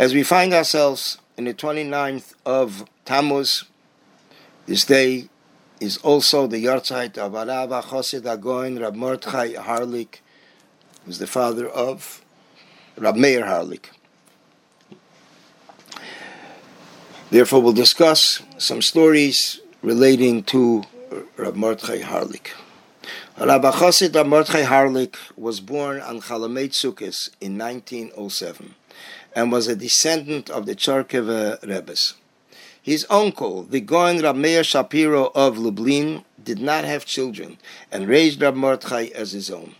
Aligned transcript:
As 0.00 0.14
we 0.14 0.22
find 0.22 0.54
ourselves 0.54 1.18
in 1.36 1.44
the 1.44 1.52
29th 1.52 2.32
of 2.46 2.86
Tammuz, 3.04 3.64
this 4.64 4.86
day 4.86 5.28
is 5.78 5.98
also 5.98 6.46
the 6.46 6.64
Yartzeit 6.64 7.18
of 7.18 7.32
Arava 7.32 7.82
Chosid 7.82 8.22
Agoin 8.22 8.80
Rab 8.80 8.94
Mordechai 8.94 9.52
Harlig, 9.52 10.20
who's 11.04 11.18
the 11.18 11.26
father 11.26 11.68
of 11.68 12.24
Rab 12.96 13.14
Meir 13.14 13.42
Harlig. 13.42 13.90
Therefore, 17.28 17.60
we'll 17.60 17.74
discuss 17.74 18.40
some 18.56 18.80
stories 18.80 19.60
relating 19.82 20.44
to 20.44 20.82
Rab 21.36 21.56
Mordechai 21.56 22.00
Harlig. 22.00 22.46
Rabbi 23.38 23.70
Chosid 23.70 24.14
Rab 24.14 24.28
Mordechai 24.28 24.62
Harlig 24.62 25.14
was 25.36 25.60
born 25.60 26.00
on 26.00 26.22
Chol 26.22 26.48
Hamoed 26.48 26.70
Sukkot 26.70 27.28
in 27.42 27.58
1907 27.58 28.76
and 29.34 29.52
was 29.52 29.68
a 29.68 29.76
descendant 29.76 30.50
of 30.50 30.66
the 30.66 30.74
Chortkover 30.74 31.58
Rebbe's. 31.62 32.14
His 32.82 33.06
uncle, 33.10 33.64
the 33.64 33.80
Goen 33.80 34.22
Rab 34.22 34.36
Meir 34.36 34.64
Shapiro 34.64 35.30
of 35.34 35.58
Lublin, 35.58 36.24
did 36.42 36.60
not 36.60 36.84
have 36.84 37.04
children 37.04 37.58
and 37.92 38.08
raised 38.08 38.40
Rab 38.40 38.54
Mordechai 38.54 39.08
as 39.14 39.32
his 39.32 39.50
own. 39.50 39.74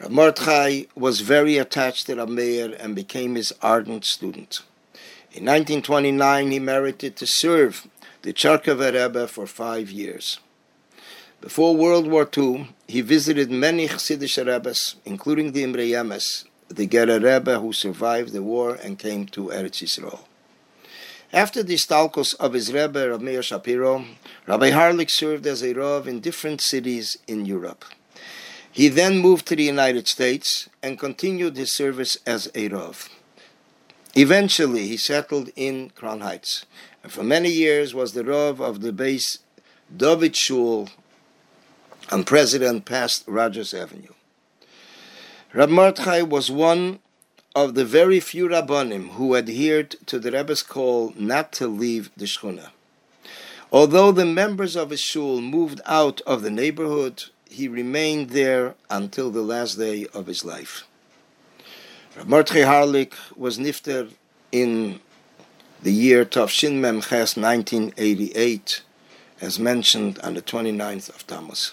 Rab 0.00 0.10
Mordechai 0.10 0.82
was 0.96 1.20
very 1.20 1.56
attached 1.56 2.06
to 2.06 2.16
Rab 2.16 2.28
Meir 2.28 2.76
and 2.78 2.96
became 2.96 3.36
his 3.36 3.52
ardent 3.62 4.04
student. 4.04 4.62
In 5.30 5.44
1929, 5.44 6.50
he 6.50 6.58
merited 6.58 7.14
to 7.16 7.26
serve 7.26 7.86
the 8.22 8.32
Chortkover 8.32 8.92
Rebbe 8.92 9.28
for 9.28 9.46
five 9.46 9.90
years. 9.90 10.40
Before 11.40 11.76
World 11.76 12.08
War 12.08 12.28
II, 12.36 12.74
he 12.88 13.00
visited 13.00 13.48
many 13.48 13.86
Chassidish 13.86 14.44
Rebbes, 14.44 14.96
including 15.04 15.52
the 15.52 15.62
Imrei 15.62 15.90
Emes, 15.90 16.44
the 16.68 16.86
Gerer 16.86 17.22
Rebbe 17.22 17.58
who 17.58 17.72
survived 17.72 18.32
the 18.32 18.42
war 18.42 18.74
and 18.74 18.98
came 18.98 19.26
to 19.26 19.48
Eretz 19.48 19.82
Yisrael. 19.82 20.20
After 21.32 21.62
the 21.62 21.74
stalkos 21.74 22.34
of 22.36 22.54
his 22.54 22.72
Rebbe, 22.72 23.10
Rabbi 23.10 23.22
Meir 23.22 23.42
Shapiro, 23.42 24.04
Rabbi 24.46 24.70
Harlig 24.70 25.10
served 25.10 25.46
as 25.46 25.62
a 25.62 25.74
Rav 25.74 26.08
in 26.08 26.20
different 26.20 26.60
cities 26.60 27.18
in 27.26 27.44
Europe. 27.44 27.84
He 28.72 28.88
then 28.88 29.18
moved 29.18 29.46
to 29.46 29.56
the 29.56 29.64
United 29.64 30.08
States 30.08 30.68
and 30.82 30.98
continued 30.98 31.56
his 31.56 31.74
service 31.74 32.16
as 32.26 32.50
a 32.54 32.68
Rav. 32.68 33.08
Eventually, 34.14 34.88
he 34.88 34.96
settled 34.96 35.50
in 35.54 35.90
Crown 35.90 36.20
Heights, 36.20 36.64
and 37.02 37.12
for 37.12 37.22
many 37.22 37.50
years 37.50 37.94
was 37.94 38.12
the 38.12 38.24
Rav 38.24 38.60
of 38.60 38.80
the 38.80 38.92
base 38.92 39.38
David 39.94 40.34
Shul 40.34 40.88
on 42.10 42.24
President 42.24 42.84
past 42.84 43.24
Rogers 43.26 43.74
Avenue. 43.74 44.14
Rab 45.54 45.70
Mordechai 45.70 46.20
was 46.20 46.50
one 46.50 46.98
of 47.56 47.74
the 47.74 47.86
very 47.86 48.20
few 48.20 48.48
Rabbanim 48.48 49.12
who 49.12 49.34
adhered 49.34 49.96
to 50.04 50.18
the 50.18 50.30
Rebbe's 50.30 50.62
call 50.62 51.14
not 51.16 51.52
to 51.52 51.66
leave 51.66 52.10
the 52.18 52.26
Shchuna. 52.26 52.68
Although 53.72 54.12
the 54.12 54.26
members 54.26 54.76
of 54.76 54.90
his 54.90 55.00
shul 55.00 55.40
moved 55.40 55.80
out 55.86 56.20
of 56.26 56.42
the 56.42 56.50
neighborhood, 56.50 57.24
he 57.48 57.66
remained 57.66 58.28
there 58.30 58.74
until 58.90 59.30
the 59.30 59.40
last 59.40 59.76
day 59.76 60.06
of 60.12 60.26
his 60.26 60.44
life. 60.44 60.84
Rab 62.14 62.26
Mordechai 62.26 62.64
Harlig 62.64 63.14
was 63.34 63.58
nifter 63.58 64.10
in 64.52 65.00
the 65.82 65.92
year 65.92 66.26
Tavshin 66.26 66.74
Mem 66.74 67.00
Ches 67.00 67.38
1988, 67.38 68.82
as 69.40 69.58
mentioned 69.58 70.18
on 70.18 70.34
the 70.34 70.42
29th 70.42 71.08
of 71.08 71.26
Tammuz. 71.26 71.72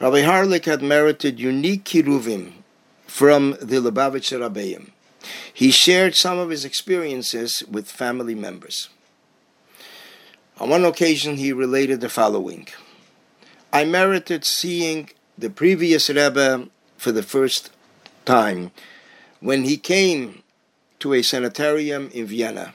Rabbi 0.00 0.22
Harlig 0.22 0.64
had 0.66 0.80
merited 0.80 1.40
unique 1.40 1.82
kiruvim 1.82 2.52
from 3.08 3.56
the 3.60 3.80
Lubavitcher 3.80 4.38
Rabbeim. 4.38 4.90
He 5.52 5.72
shared 5.72 6.14
some 6.14 6.38
of 6.38 6.50
his 6.50 6.64
experiences 6.64 7.64
with 7.68 7.90
family 7.90 8.36
members. 8.36 8.90
On 10.58 10.70
one 10.70 10.84
occasion, 10.84 11.36
he 11.36 11.52
related 11.52 12.00
the 12.00 12.08
following 12.08 12.68
I 13.72 13.84
merited 13.84 14.44
seeing 14.44 15.10
the 15.36 15.50
previous 15.50 16.08
Rebbe 16.08 16.68
for 16.96 17.10
the 17.10 17.24
first 17.24 17.70
time 18.24 18.70
when 19.40 19.64
he 19.64 19.76
came 19.76 20.44
to 21.00 21.12
a 21.12 21.22
sanitarium 21.22 22.08
in 22.14 22.26
Vienna. 22.26 22.72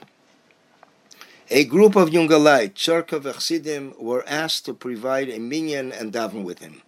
A 1.50 1.64
group 1.64 1.96
of 1.96 2.10
Jungalite, 2.10 2.74
Chortkov 2.74 3.24
Chassidim, 3.24 3.94
were 3.98 4.24
asked 4.26 4.66
to 4.66 4.74
provide 4.74 5.30
a 5.30 5.38
minyan 5.38 5.90
and 5.90 6.12
daven 6.12 6.44
with 6.44 6.58
him. 6.58 6.82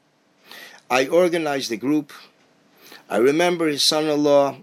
I 0.91 1.09
organized 1.09 1.71
the 1.71 1.77
group. 1.77 2.13
I 3.11 3.17
remember 3.17 3.67
his 3.67 3.87
son-in-law 3.87 4.59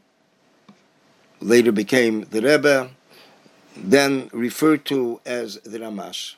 later 1.42 1.72
became 1.74 2.26
the 2.32 2.42
Rebbe, 2.42 2.92
then 3.76 4.30
referred 4.32 4.86
to 4.86 5.20
as 5.26 5.58
the 5.60 5.80
Ramash. 5.80 6.38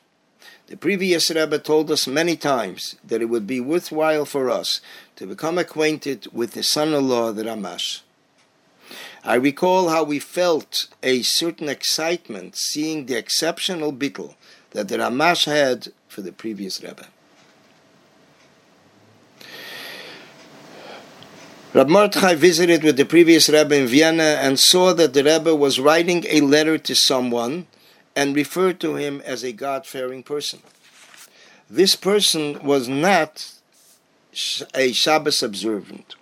The 0.68 0.78
previous 0.78 1.30
Rebbe 1.30 1.60
told 1.60 1.92
us 1.92 2.08
many 2.08 2.36
times 2.36 2.96
that 3.04 3.22
it 3.22 3.26
would 3.26 3.46
be 3.46 3.60
worthwhile 3.60 4.26
for 4.26 4.50
us 4.50 4.82
to 5.18 5.28
become 5.28 5.60
acquainted 5.60 6.28
with 6.34 6.54
the 6.54 6.64
son-in-law, 6.64 7.34
the 7.34 7.46
Ramash. 7.46 8.02
I 9.24 9.36
recall 9.36 9.90
how 9.90 10.04
we 10.04 10.18
felt 10.18 10.88
a 11.04 11.22
certain 11.22 11.70
excitement 11.70 12.56
seeing 12.56 13.06
the 13.06 13.18
exceptional 13.18 13.94
bittel 13.94 14.34
that 14.72 14.88
the 14.88 14.98
Ramash 14.98 15.46
had 15.46 15.90
for 16.08 16.22
the 16.22 16.32
previous 16.32 16.82
Rebbe. 16.82 17.08
Rab 21.76 21.90
Mordechai 21.90 22.36
visited 22.36 22.86
with 22.86 22.96
the 22.96 23.04
previous 23.04 23.50
Rebbe 23.50 23.76
in 23.76 23.88
Vienna 23.88 24.40
and 24.40 24.58
saw 24.58 24.94
that 24.94 25.14
the 25.14 25.26
Rebbe 25.26 25.54
was 25.54 25.78
writing 25.78 26.24
a 26.30 26.40
letter 26.40 26.78
to 26.78 26.96
someone 26.96 27.68
and 28.16 28.34
referred 28.34 28.80
to 28.80 28.96
him 28.96 29.22
as 29.26 29.44
a 29.44 29.52
God 29.52 29.86
fearing 29.86 30.24
person. 30.24 30.62
This 31.70 31.98
person 31.98 32.64
was 32.64 32.88
not 32.88 33.52
a 34.74 34.94
Shabbos 34.94 35.44
observant. 35.44 36.16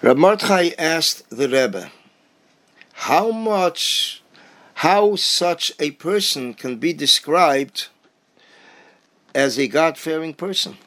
Rab 0.00 0.16
Mordechai 0.16 0.70
asked 0.76 1.30
the 1.30 1.48
Rebbe, 1.48 1.92
how 2.94 3.30
much, 3.30 4.24
how 4.74 5.14
such 5.14 5.70
a 5.78 5.92
person 5.92 6.52
can 6.52 6.78
be 6.78 6.92
described 6.92 7.86
as 9.36 9.56
a 9.56 9.68
God 9.68 9.96
fearing 9.96 10.34
person? 10.34 10.78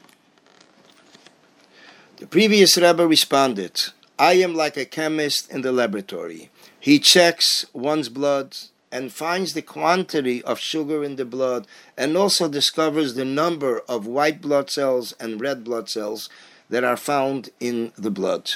The 2.18 2.28
previous 2.28 2.78
Rebbe 2.78 3.06
responded, 3.06 3.82
I 4.18 4.36
am 4.36 4.56
like 4.56 4.78
a 4.78 4.86
chemist 4.86 5.52
in 5.52 5.64
the 5.64 5.74
laboratory. 5.74 6.50
He 6.80 6.98
checks 6.98 7.66
one's 7.74 8.08
blood 8.08 8.56
and 8.90 9.12
finds 9.12 9.52
the 9.52 9.62
quantity 9.62 10.42
of 10.44 10.58
sugar 10.58 11.04
in 11.04 11.18
the 11.18 11.26
blood 11.26 11.68
and 11.98 12.16
also 12.16 12.48
discovers 12.48 13.16
the 13.16 13.26
number 13.26 13.82
of 13.90 14.08
white 14.08 14.40
blood 14.40 14.70
cells 14.70 15.12
and 15.20 15.42
red 15.42 15.66
blood 15.66 15.90
cells 15.90 16.30
that 16.70 16.86
are 16.86 16.96
found 16.96 17.50
in 17.60 17.92
the 17.98 18.12
blood. 18.12 18.50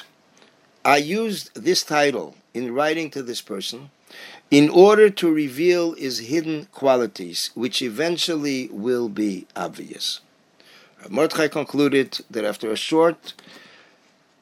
I 0.85 0.95
used 0.95 1.53
this 1.53 1.83
title 1.83 2.35
in 2.53 2.73
writing 2.73 3.09
to 3.11 3.21
this 3.21 3.41
person 3.41 3.89
in 4.49 4.69
order 4.69 5.09
to 5.09 5.33
reveal 5.33 5.95
his 5.95 6.19
hidden 6.19 6.67
qualities, 6.71 7.51
which 7.55 7.81
eventually 7.81 8.69
will 8.71 9.09
be 9.09 9.47
obvious. 9.53 10.21
Mordechai 11.07 11.47
concluded 11.47 12.19
that 12.29 12.43
after 12.43 12.71
a 12.71 12.75
short 12.75 13.33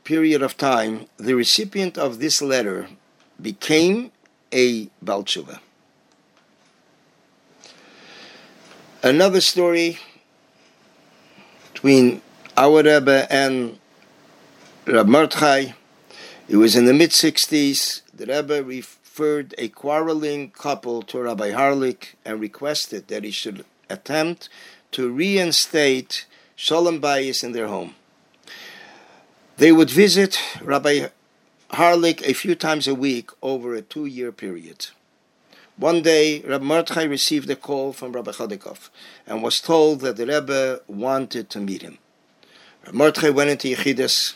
period 0.04 0.42
of 0.42 0.58
time, 0.58 1.06
the 1.18 1.36
recipient 1.36 1.98
of 1.98 2.20
this 2.20 2.42
letter 2.42 2.88
became 3.42 4.12
a 4.52 4.88
Balchuva. 5.04 5.60
Another 9.04 9.42
story 9.42 10.00
between 11.74 12.22
our 12.58 12.82
Rebbe 12.82 13.28
and 13.30 13.78
Rab 14.88 15.08
Mordechai. 15.08 15.74
It 16.50 16.56
was 16.56 16.76
in 16.76 16.86
the 16.86 16.94
mid 16.94 17.12
60s. 17.12 18.02
The 18.12 18.26
Rebbe 18.26 18.64
referred 18.64 19.54
a 19.60 19.68
quarreling 19.68 20.50
couple 20.50 21.04
to 21.04 21.20
Rabbi 21.20 21.52
Harlig 21.52 22.16
and 22.26 22.40
requested 22.40 23.10
that 23.10 23.24
he 23.24 23.30
should 23.30 23.64
attempt 23.90 24.50
to 24.94 25.12
reinstate 25.12 26.26
Shalom 26.60 27.00
Bayis 27.00 27.44
in 27.44 27.52
their 27.52 27.68
home. 27.68 27.94
They 29.58 29.72
would 29.72 29.92
visit 29.92 30.42
Rabbi 30.60 31.10
Harlig 31.70 32.28
a 32.28 32.34
few 32.34 32.56
times 32.56 32.88
a 32.88 32.96
week 32.96 33.30
over 33.44 33.76
a 33.76 33.84
two 33.84 34.08
year 34.08 34.32
period. 34.32 34.88
One 35.76 36.02
day, 36.02 36.42
Rabbi 36.42 36.66
Mordechai 36.66 37.04
received 37.04 37.48
a 37.52 37.56
call 37.56 37.94
from 37.94 38.12
Rabbi 38.12 38.32
Chodakov 38.32 38.90
and 39.28 39.44
was 39.44 39.60
told 39.60 40.00
that 40.00 40.18
the 40.18 40.26
Rebbe 40.26 40.82
wanted 40.88 41.52
to 41.52 41.60
meet 41.60 41.84
him. 41.84 42.00
Rabbi 42.88 42.98
Mordechai 42.98 43.30
went 43.30 43.52
into 43.52 43.68
Yechidus. 43.68 44.34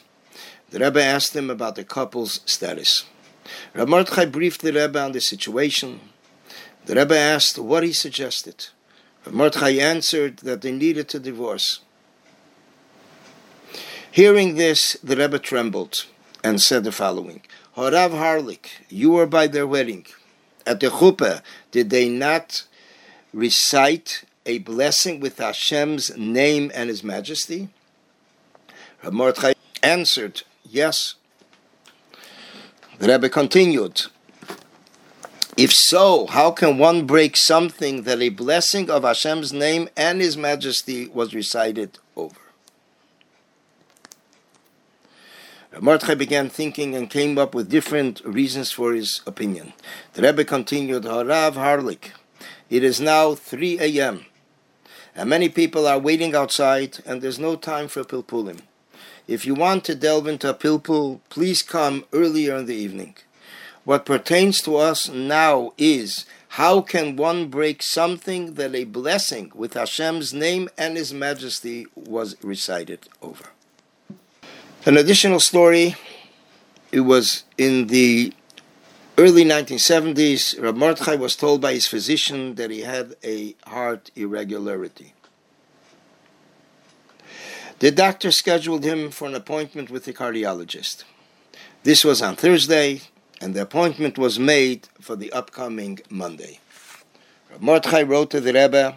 The 0.69 0.77
Rebbe 0.77 1.03
asked 1.03 1.35
him 1.35 1.49
about 1.49 1.73
the 1.73 1.83
couple's 1.83 2.41
status. 2.45 3.05
Rabbi 3.73 3.89
Mordechai 3.89 4.25
briefed 4.25 4.61
the 4.61 4.73
Rebbe 4.73 5.01
on 5.01 5.13
the 5.13 5.21
situation. 5.21 5.99
The 6.85 6.93
Rebbe 6.93 7.17
asked 7.17 7.57
what 7.57 7.81
he 7.81 7.93
suggested. 7.93 8.67
Rabbi 9.25 9.35
Mordechai 9.35 9.71
answered 9.71 10.37
that 10.43 10.61
they 10.61 10.71
needed 10.71 11.09
to 11.09 11.19
divorce. 11.19 11.79
Hearing 14.13 14.55
this, 14.55 14.97
the 15.01 15.15
Rebbe 15.15 15.39
trembled. 15.39 16.05
and 16.43 16.61
said 16.61 16.83
the 16.83 16.91
following 16.91 17.41
Horav 17.77 18.11
Harlig, 18.11 18.65
you 18.89 19.11
were 19.11 19.25
by 19.25 19.47
their 19.47 19.65
wedding. 19.65 20.05
At 20.65 20.81
the 20.81 20.89
chuppah, 20.89 21.41
did 21.71 21.91
they 21.91 22.09
not 22.09 22.65
recite 23.31 24.25
a 24.45 24.57
blessing 24.59 25.21
with 25.21 25.37
Hashem's 25.37 26.17
name 26.17 26.71
and 26.75 26.89
His 26.89 27.05
majesty? 27.05 27.69
Rav 29.01 29.13
Mordechai 29.13 29.53
answered, 29.81 30.43
Yes. 30.69 31.15
The 32.99 33.07
Rebbe 33.07 33.29
continued, 33.29 34.01
If 35.55 35.71
so, 35.71 36.27
how 36.27 36.51
can 36.51 36.77
one 36.77 37.05
break 37.05 37.37
something 37.37 38.03
that 38.03 38.19
a 38.19 38.27
blessing 38.29 38.89
of 38.89 39.03
Hashem's 39.03 39.53
name 39.53 39.87
and 39.95 40.19
His 40.19 40.35
majesty 40.35 41.07
was 41.07 41.33
recited 41.33 41.97
over? 42.17 42.40
Mordechai 45.79 46.15
began 46.15 46.49
thinking 46.49 46.95
and 46.95 47.09
came 47.09 47.37
up 47.37 47.55
with 47.55 47.69
different 47.69 48.21
reasons 48.25 48.71
for 48.71 48.93
his 48.93 49.21
opinion. 49.25 49.71
The 50.13 50.21
Rebbe 50.21 50.43
continued, 50.43 51.03
Harav 51.03 51.53
Harlig, 51.53 52.11
it 52.69 52.83
is 52.83 52.99
now 52.99 53.35
3 53.35 53.79
a.m. 53.79 54.25
and 55.15 55.29
many 55.29 55.47
people 55.47 55.87
are 55.87 55.97
waiting 55.97 56.35
outside 56.35 56.97
and 57.05 57.21
there's 57.21 57.39
no 57.39 57.55
time 57.55 57.87
for 57.87 58.03
pilpulim. 58.03 58.59
If 59.27 59.45
you 59.45 59.55
want 59.55 59.85
to 59.85 59.95
delve 59.95 60.27
into 60.27 60.49
a 60.49 60.53
pilpul, 60.53 61.21
please 61.29 61.61
come 61.61 62.03
earlier 62.11 62.57
in 62.57 62.65
the 62.65 62.75
evening. 62.75 63.15
What 63.85 64.05
pertains 64.05 64.61
to 64.63 64.75
us 64.75 65.07
now 65.07 65.71
is 65.77 66.25
how 66.49 66.81
can 66.81 67.15
one 67.15 67.47
break 67.47 67.81
something 67.81 68.55
that 68.55 68.75
a 68.75 68.83
blessing 68.83 69.53
with 69.55 69.75
Hashem's 69.75 70.33
name 70.33 70.69
and 70.77 70.97
His 70.97 71.13
majesty 71.13 71.87
was 71.95 72.35
recited 72.43 73.07
over? 73.21 73.51
An 74.83 74.97
additional 74.97 75.39
story, 75.39 75.95
it 76.91 77.01
was 77.01 77.43
in 77.55 77.85
the 77.85 78.33
early 79.15 79.45
1970s, 79.45 80.59
Rab 80.59 80.75
Mordechai 80.75 81.17
was 81.17 81.35
told 81.35 81.61
by 81.61 81.73
his 81.73 81.85
physician 81.85 82.55
that 82.55 82.71
he 82.71 82.79
had 82.81 83.15
a 83.23 83.55
heart 83.67 84.09
irregularity. 84.15 85.13
The 87.77 87.91
doctor 87.91 88.31
scheduled 88.31 88.83
him 88.83 89.11
for 89.11 89.27
an 89.27 89.35
appointment 89.35 89.91
with 89.91 90.05
the 90.05 90.13
cardiologist. 90.13 91.03
This 91.83 92.03
was 92.03 92.23
on 92.23 92.35
Thursday, 92.35 93.01
and 93.39 93.53
the 93.53 93.61
appointment 93.61 94.17
was 94.17 94.39
made 94.39 94.89
for 94.99 95.15
the 95.15 95.31
upcoming 95.31 95.99
Monday. 96.09 96.59
Rab 97.51 97.61
Mordechai 97.61 98.01
wrote 98.01 98.31
to 98.31 98.41
the 98.41 98.53
Rebbe, 98.53 98.95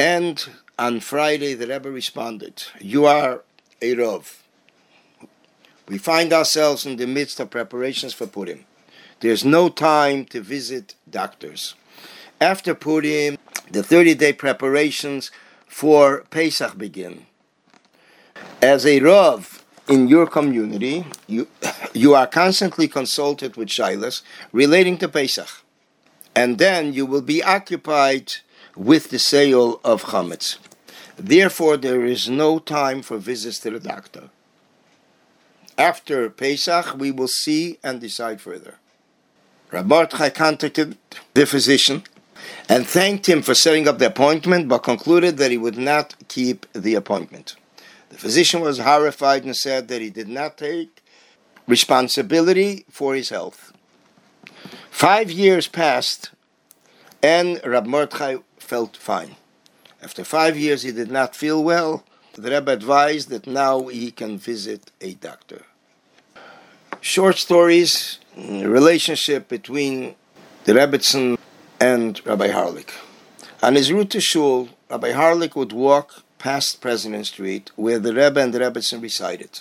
and 0.00 0.44
on 0.76 0.98
Friday 0.98 1.54
the 1.54 1.68
Rebbe 1.68 1.92
responded, 1.92 2.64
You 2.80 3.06
are 3.06 3.44
a 3.80 3.94
Rov 3.94 4.38
we 5.88 5.98
find 5.98 6.32
ourselves 6.32 6.86
in 6.86 6.96
the 6.96 7.06
midst 7.06 7.40
of 7.40 7.50
preparations 7.50 8.14
for 8.14 8.26
Purim. 8.26 8.64
There's 9.20 9.44
no 9.44 9.68
time 9.68 10.24
to 10.26 10.40
visit 10.40 10.94
doctors. 11.08 11.74
After 12.40 12.74
Purim, 12.74 13.38
the 13.70 13.82
30 13.82 14.14
day 14.14 14.32
preparations 14.32 15.30
for 15.66 16.24
Pesach 16.30 16.76
begin. 16.76 17.26
As 18.60 18.86
a 18.86 19.00
Rav 19.00 19.64
in 19.88 20.08
your 20.08 20.26
community, 20.26 21.06
you, 21.26 21.48
you 21.92 22.14
are 22.14 22.26
constantly 22.26 22.88
consulted 22.88 23.56
with 23.56 23.68
Shilas 23.68 24.22
relating 24.52 24.98
to 24.98 25.08
Pesach. 25.08 25.62
And 26.34 26.58
then 26.58 26.92
you 26.92 27.06
will 27.06 27.22
be 27.22 27.42
occupied 27.42 28.34
with 28.76 29.10
the 29.10 29.18
sale 29.18 29.80
of 29.84 30.04
Chametz. 30.04 30.58
Therefore, 31.16 31.76
there 31.76 32.04
is 32.04 32.28
no 32.28 32.58
time 32.58 33.02
for 33.02 33.18
visits 33.18 33.60
to 33.60 33.70
the 33.70 33.78
doctor. 33.78 34.30
After 35.76 36.30
Pesach, 36.30 36.94
we 36.96 37.10
will 37.10 37.28
see 37.28 37.78
and 37.82 38.00
decide 38.00 38.40
further. 38.40 38.76
Rabbi 39.72 40.06
contacted 40.30 40.96
the 41.34 41.46
physician 41.46 42.04
and 42.68 42.86
thanked 42.86 43.28
him 43.28 43.42
for 43.42 43.54
setting 43.54 43.88
up 43.88 43.98
the 43.98 44.06
appointment, 44.06 44.68
but 44.68 44.78
concluded 44.78 45.36
that 45.38 45.50
he 45.50 45.58
would 45.58 45.76
not 45.76 46.14
keep 46.28 46.66
the 46.72 46.94
appointment. 46.94 47.56
The 48.10 48.18
physician 48.18 48.60
was 48.60 48.78
horrified 48.78 49.44
and 49.44 49.56
said 49.56 49.88
that 49.88 50.00
he 50.00 50.10
did 50.10 50.28
not 50.28 50.56
take 50.58 51.02
responsibility 51.66 52.84
for 52.88 53.14
his 53.14 53.30
health. 53.30 53.72
Five 54.90 55.30
years 55.30 55.66
passed, 55.66 56.30
and 57.22 57.60
Rab 57.64 57.86
Mordechai 57.86 58.36
felt 58.58 58.96
fine. 58.96 59.36
After 60.00 60.22
five 60.22 60.56
years, 60.56 60.82
he 60.82 60.92
did 60.92 61.10
not 61.10 61.34
feel 61.34 61.64
well, 61.64 62.04
the 62.34 62.50
Rebbe 62.50 62.70
advised 62.70 63.28
that 63.30 63.46
now 63.46 63.86
he 63.86 64.10
can 64.10 64.38
visit 64.38 64.90
a 65.00 65.14
doctor. 65.14 65.62
Short 67.00 67.36
stories, 67.36 68.18
relationship 68.36 69.48
between 69.48 70.14
the 70.64 70.72
Rebbetzin 70.72 71.38
and 71.80 72.24
Rabbi 72.26 72.48
Harlig. 72.48 72.90
On 73.62 73.74
his 73.74 73.92
route 73.92 74.10
to 74.10 74.20
Shul, 74.20 74.68
Rabbi 74.90 75.12
Harlig 75.12 75.54
would 75.54 75.72
walk 75.72 76.22
past 76.38 76.80
President 76.80 77.26
Street, 77.26 77.70
where 77.76 77.98
the 77.98 78.14
Rebbe 78.14 78.40
and 78.40 78.52
the 78.52 78.60
Rebbetzin 78.60 79.02
resided. 79.02 79.60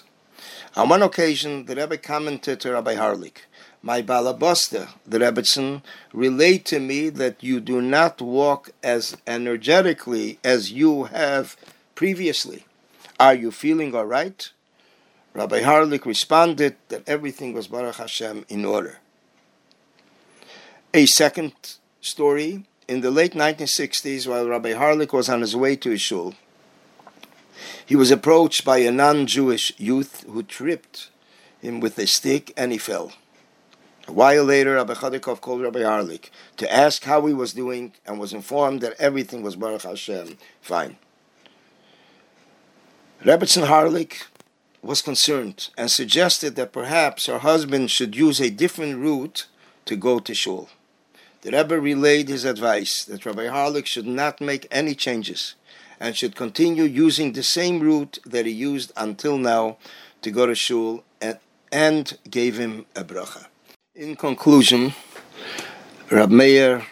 On 0.75 0.90
one 0.90 1.04
occasion, 1.04 1.66
the 1.66 1.75
Rebbe 1.75 1.98
commented 1.98 2.60
to 2.62 2.72
Rabbi 2.72 2.96
Harlig, 2.96 3.38
my 3.81 4.02
balabusta, 4.02 4.90
the 5.06 5.20
Rebbetzin, 5.20 5.81
relate 6.14 6.66
to 6.66 6.80
me 6.80 7.10
that 7.10 7.44
you 7.44 7.60
do 7.60 7.81
not 7.81 8.22
walk 8.22 8.72
as 8.81 9.18
energetically 9.28 10.40
as 10.44 10.72
you 10.72 11.04
have 11.06 11.58
previously. 11.95 12.66
Are 13.19 13.36
you 13.36 13.51
feeling 13.51 13.95
all 13.95 14.06
right? 14.06 14.51
Rabbi 15.34 15.62
Harlig 15.62 16.06
responded 16.06 16.75
that 16.90 17.07
everything 17.07 17.54
was 17.54 17.68
Baruch 17.68 17.95
Hashem 17.95 18.45
in 18.50 18.66
order. 18.66 19.00
A 20.94 21.06
second 21.06 21.54
story 22.01 22.66
in 22.88 23.01
the 23.01 23.12
late 23.12 23.34
1960s, 23.34 24.28
while 24.28 24.48
Rabbi 24.48 24.74
Harlig 24.74 25.12
was 25.12 25.30
on 25.30 25.42
his 25.42 25.56
way 25.56 25.75
to 25.78 25.90
his 25.90 26.01
shul, 26.01 26.36
he 27.86 27.96
was 27.96 28.12
approached 28.12 28.66
by 28.66 28.80
a 28.80 28.92
non 28.92 29.25
Jewish 29.25 29.74
youth 29.80 30.24
who 30.28 30.44
tripped 30.44 31.10
him 31.62 31.80
with 31.80 31.98
a 31.98 32.06
stick 32.06 32.54
and 32.56 32.72
he 32.72 32.78
fell. 32.78 33.13
A 34.07 34.12
while 34.12 34.44
later, 34.44 34.75
Rabbi 34.75 34.94
Chodakov 34.94 35.39
called 35.39 35.62
Rabbi 35.62 35.80
Harlig 35.80 36.30
to 36.57 36.72
ask 36.72 37.04
how 37.06 37.25
he 37.25 37.34
was 37.34 37.54
doing 37.54 37.94
and 38.06 38.19
was 38.19 38.34
informed 38.34 38.81
that 38.81 39.00
everything 39.00 39.42
was 39.44 39.56
Baruch 39.56 39.84
Hashem 39.84 40.38
fine. 40.62 40.98
Rebbetzin 43.25 43.68
Harlig 43.68 44.25
was 44.81 45.02
concerned 45.02 45.70
and 45.78 45.90
suggested 45.90 46.58
that 46.58 46.74
perhaps 46.74 47.28
her 47.28 47.40
husband 47.40 47.90
should 47.90 48.18
use 48.18 48.42
a 48.42 48.50
different 48.50 48.98
route 48.98 49.48
to 49.86 49.96
go 49.96 50.20
to 50.20 50.36
shul. 50.36 50.68
The 51.42 51.51
Rebbe 51.51 51.80
relayed 51.80 52.27
his 52.27 52.44
advice 52.44 53.06
that 53.06 53.25
Rabbi 53.25 53.46
Harlig 53.46 53.86
should 53.86 54.06
not 54.06 54.42
make 54.42 54.68
any 54.70 54.94
changes 54.94 55.56
and 56.01 56.18
should 56.18 56.36
continue 56.36 56.84
using 56.84 57.32
the 57.32 57.44
same 57.44 57.80
route 57.80 58.20
that 58.25 58.46
he 58.46 58.51
used 58.51 58.92
until 58.98 59.38
now 59.38 59.77
to 60.22 60.30
go 60.30 60.46
to 60.46 60.53
shul 60.53 61.06
and, 61.22 61.39
and 61.72 62.18
gave 62.30 62.58
him 62.58 62.86
a 62.94 63.06
bracha. 63.06 63.46
In 63.96 64.18
conclusion, 64.18 64.96
Rab 66.12 66.30
Meir, 66.30 66.86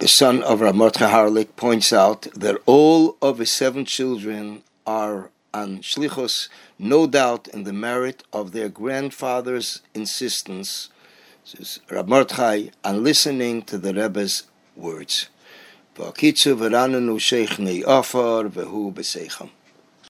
the 0.00 0.08
son 0.08 0.42
of 0.42 0.60
Rab 0.60 0.74
Mordechai 0.74 1.10
Harlig, 1.10 1.56
points 1.56 1.94
out 1.94 2.28
that 2.34 2.60
all 2.66 3.16
of 3.22 3.38
his 3.38 3.50
seven 3.50 3.86
children 3.86 4.62
are 4.86 5.30
on 5.56 5.78
Shlichos, 5.78 6.48
no 6.78 7.06
doubt 7.06 7.48
in 7.48 7.64
the 7.64 7.72
merit 7.72 8.22
of 8.32 8.52
their 8.52 8.68
grandfather's 8.68 9.80
insistence, 9.94 10.90
Rab 11.90 12.08
Mordechai, 12.08 12.68
on 12.84 13.02
listening 13.02 13.62
to 13.62 13.78
the 13.78 13.94
Rebbe's 13.94 14.42
words. 14.76 15.28